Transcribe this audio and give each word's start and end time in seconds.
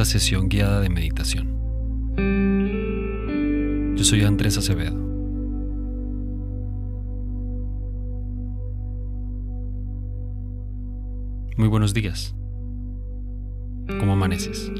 esta 0.00 0.12
sesión 0.12 0.48
guiada 0.48 0.78
de 0.78 0.90
meditación. 0.90 1.48
Yo 3.96 4.04
soy 4.04 4.22
Andrés 4.22 4.56
Acevedo. 4.56 4.94
Muy 11.56 11.66
buenos 11.66 11.94
días. 11.94 12.36
¿Cómo 13.98 14.12
amaneces? 14.12 14.70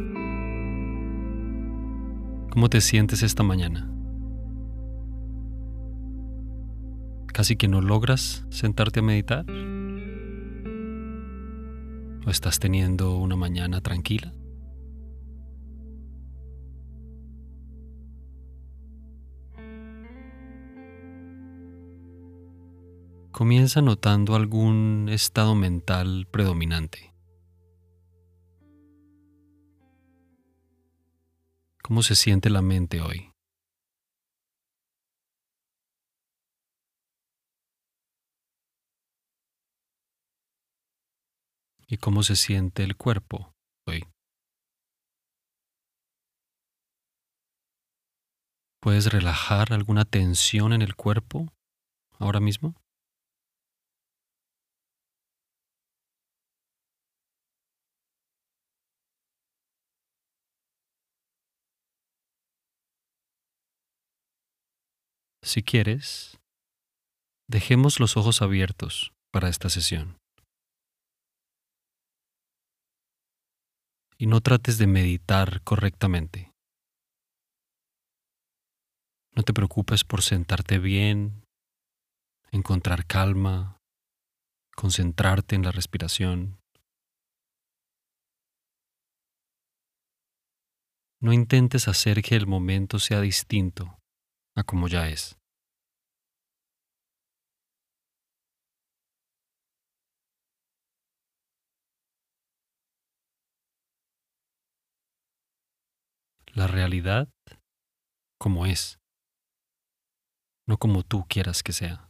¿Cómo 2.52 2.68
te 2.68 2.80
sientes 2.80 3.24
esta 3.24 3.42
mañana? 3.42 3.90
¿Casi 7.26 7.56
que 7.56 7.66
no 7.66 7.80
logras 7.80 8.46
sentarte 8.50 9.00
a 9.00 9.02
meditar? 9.02 9.44
¿O 12.24 12.30
estás 12.30 12.60
teniendo 12.60 13.16
una 13.16 13.34
mañana 13.34 13.80
tranquila? 13.80 14.32
Comienza 23.38 23.82
notando 23.82 24.34
algún 24.34 25.08
estado 25.12 25.54
mental 25.54 26.26
predominante. 26.28 27.14
¿Cómo 31.80 32.02
se 32.02 32.16
siente 32.16 32.50
la 32.50 32.62
mente 32.62 33.00
hoy? 33.00 33.30
¿Y 41.86 41.98
cómo 41.98 42.24
se 42.24 42.34
siente 42.34 42.82
el 42.82 42.96
cuerpo 42.96 43.54
hoy? 43.86 44.02
¿Puedes 48.80 49.06
relajar 49.12 49.72
alguna 49.72 50.04
tensión 50.04 50.72
en 50.72 50.82
el 50.82 50.96
cuerpo 50.96 51.52
ahora 52.18 52.40
mismo? 52.40 52.74
Si 65.48 65.62
quieres, 65.62 66.38
dejemos 67.48 68.00
los 68.00 68.18
ojos 68.18 68.42
abiertos 68.42 69.14
para 69.32 69.48
esta 69.48 69.70
sesión. 69.70 70.18
Y 74.18 74.26
no 74.26 74.42
trates 74.42 74.76
de 74.76 74.86
meditar 74.86 75.62
correctamente. 75.62 76.52
No 79.34 79.42
te 79.42 79.54
preocupes 79.54 80.04
por 80.04 80.20
sentarte 80.20 80.78
bien, 80.78 81.46
encontrar 82.50 83.06
calma, 83.06 83.78
concentrarte 84.76 85.56
en 85.56 85.62
la 85.62 85.72
respiración. 85.72 86.58
No 91.22 91.32
intentes 91.32 91.88
hacer 91.88 92.20
que 92.20 92.36
el 92.36 92.46
momento 92.46 92.98
sea 92.98 93.22
distinto 93.22 93.97
a 94.58 94.64
como 94.64 94.88
ya 94.88 95.08
es. 95.08 95.38
la 106.54 106.66
realidad 106.66 107.28
como 108.36 108.66
es, 108.66 108.98
no 110.66 110.76
como 110.76 111.04
tú 111.04 111.24
quieras 111.28 111.62
que 111.62 111.72
sea. 111.72 112.07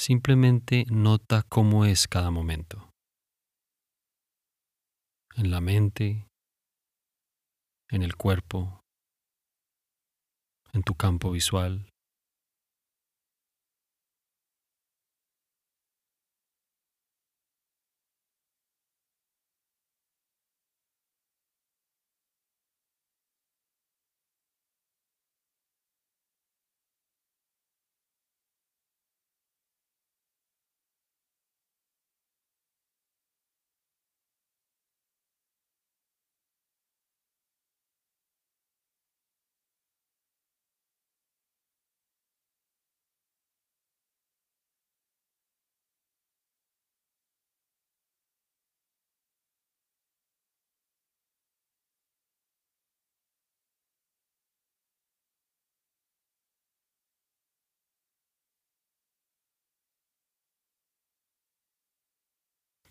Simplemente 0.00 0.86
nota 0.90 1.42
cómo 1.42 1.84
es 1.84 2.08
cada 2.08 2.30
momento. 2.30 2.90
En 5.36 5.50
la 5.50 5.60
mente, 5.60 6.26
en 7.90 8.02
el 8.02 8.16
cuerpo, 8.16 8.80
en 10.72 10.84
tu 10.84 10.94
campo 10.94 11.32
visual. 11.32 11.89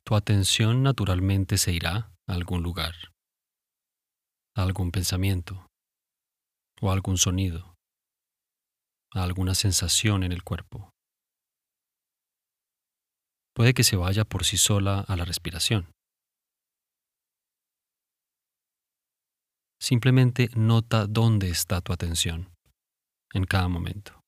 Tu 0.10 0.16
atención 0.16 0.82
naturalmente 0.82 1.60
se 1.60 1.72
irá 1.72 2.12
a 2.28 2.34
algún 2.34 2.64
lugar, 2.64 2.96
a 4.56 4.64
algún 4.64 4.90
pensamiento 4.90 5.68
o 6.82 6.92
algún 6.92 7.20
sonido, 7.20 7.76
a 9.14 9.22
alguna 9.22 9.54
sensación 9.54 10.24
en 10.24 10.32
el 10.32 10.44
cuerpo. 10.44 10.90
Puede 13.54 13.76
que 13.76 13.84
se 13.84 13.98
vaya 13.98 14.26
por 14.26 14.46
sí 14.46 14.58
sola 14.58 15.02
a 15.02 15.16
la 15.16 15.26
respiración. 15.26 15.92
Simplemente 19.80 20.50
nota 20.56 21.06
dónde 21.06 21.52
está 21.52 21.82
tu 21.82 21.94
atención 21.94 22.52
en 23.36 23.44
cada 23.44 23.68
momento. 23.68 24.19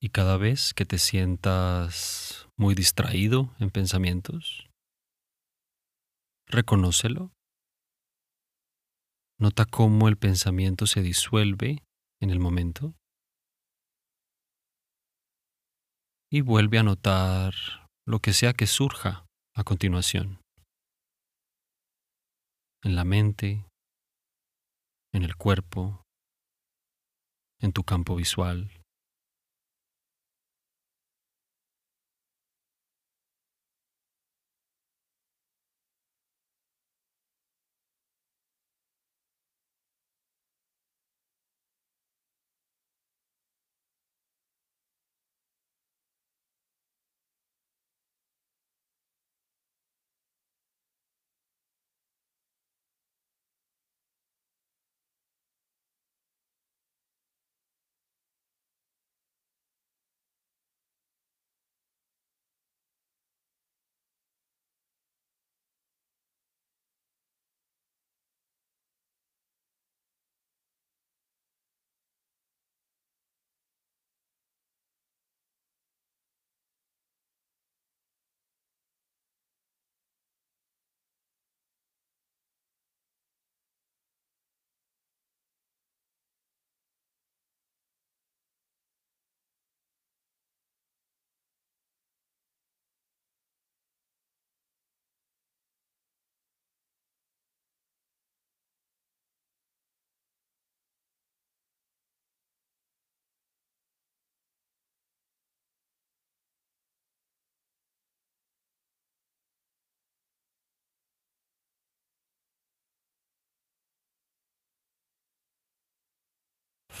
Y 0.00 0.10
cada 0.10 0.36
vez 0.36 0.74
que 0.74 0.84
te 0.84 0.98
sientas 0.98 2.48
muy 2.56 2.74
distraído 2.74 3.54
en 3.58 3.70
pensamientos, 3.70 4.68
reconócelo. 6.46 7.32
Nota 9.40 9.64
cómo 9.64 10.08
el 10.08 10.16
pensamiento 10.16 10.86
se 10.86 11.02
disuelve 11.02 11.84
en 12.20 12.30
el 12.30 12.40
momento 12.40 12.94
y 16.30 16.42
vuelve 16.42 16.78
a 16.78 16.82
notar 16.82 17.54
lo 18.06 18.20
que 18.20 18.32
sea 18.32 18.52
que 18.52 18.66
surja 18.66 19.26
a 19.54 19.64
continuación. 19.64 20.40
En 22.82 22.94
la 22.94 23.04
mente, 23.04 23.66
en 25.12 25.22
el 25.22 25.36
cuerpo, 25.36 26.02
en 27.60 27.72
tu 27.72 27.82
campo 27.82 28.14
visual. 28.14 28.77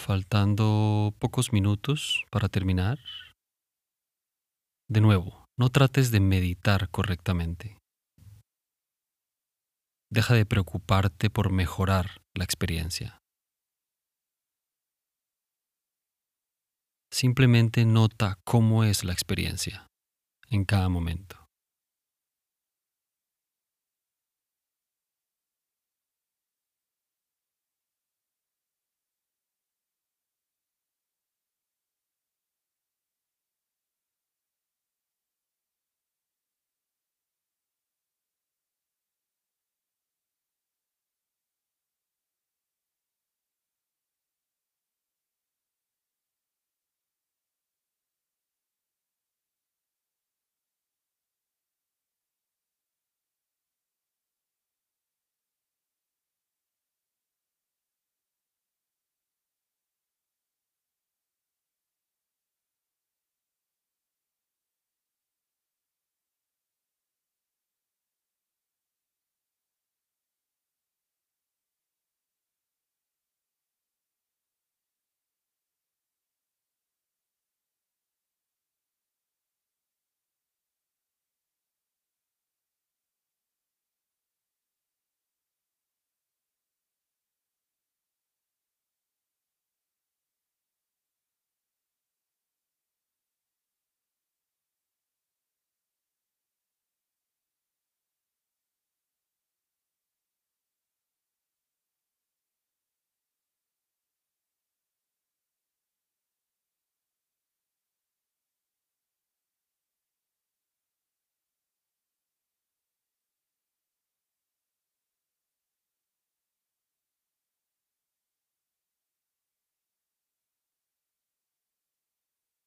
Faltando 0.08 1.14
pocos 1.18 1.52
minutos 1.52 2.24
para 2.30 2.48
terminar. 2.48 2.98
De 4.88 5.02
nuevo, 5.02 5.44
no 5.58 5.68
trates 5.68 6.10
de 6.10 6.18
meditar 6.18 6.88
correctamente. 6.88 7.76
Deja 10.10 10.32
de 10.32 10.46
preocuparte 10.46 11.28
por 11.28 11.52
mejorar 11.52 12.22
la 12.34 12.44
experiencia. 12.44 13.18
Simplemente 17.12 17.84
nota 17.84 18.38
cómo 18.44 18.84
es 18.84 19.04
la 19.04 19.12
experiencia 19.12 19.88
en 20.48 20.64
cada 20.64 20.88
momento. 20.88 21.37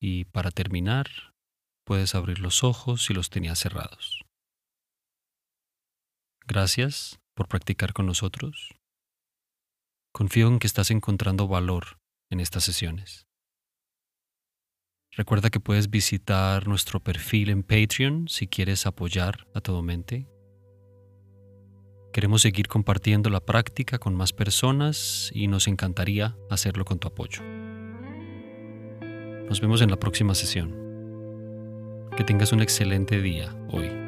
Y 0.02 0.26
para 0.26 0.50
terminar, 0.50 1.08
puedes 1.86 2.16
abrir 2.16 2.40
los 2.40 2.64
ojos 2.64 3.06
si 3.06 3.14
los 3.14 3.30
tenías 3.30 3.60
cerrados. 3.60 4.26
Gracias 6.48 7.20
por 7.36 7.48
practicar 7.48 7.94
con 7.94 8.08
nosotros. 8.08 8.74
Confío 10.12 10.48
en 10.48 10.58
que 10.58 10.68
estás 10.68 10.90
encontrando 10.90 11.48
valor 11.48 12.00
en 12.32 12.40
estas 12.40 12.64
sesiones. 12.64 13.28
Recuerda 15.12 15.50
que 15.50 15.60
puedes 15.60 15.90
visitar 15.90 16.68
nuestro 16.68 17.00
perfil 17.02 17.50
en 17.50 17.64
Patreon 17.64 18.28
si 18.28 18.48
quieres 18.48 18.86
apoyar 18.88 19.48
a 19.54 19.62
Todo 19.62 19.84
Mente. 19.84 20.28
Queremos 22.12 22.42
seguir 22.42 22.68
compartiendo 22.68 23.30
la 23.30 23.42
práctica 23.42 24.00
con 24.00 24.16
más 24.16 24.34
personas 24.34 25.30
y 25.34 25.48
nos 25.48 25.68
encantaría 25.68 26.36
hacerlo 26.50 26.86
con 26.86 27.00
tu 27.00 27.08
apoyo. 27.08 27.61
Nos 29.52 29.60
vemos 29.60 29.82
en 29.82 29.90
la 29.90 29.98
próxima 29.98 30.34
sesión. 30.34 30.74
Que 32.16 32.24
tengas 32.24 32.54
un 32.54 32.62
excelente 32.62 33.22
día 33.22 33.54
hoy. 33.70 34.01